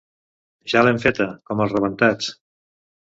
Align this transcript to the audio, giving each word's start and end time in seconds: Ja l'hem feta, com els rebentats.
Ja 0.71 0.81
l'hem 0.87 0.97
feta, 1.03 1.27
com 1.51 1.61
els 1.67 1.77
rebentats. 1.77 2.33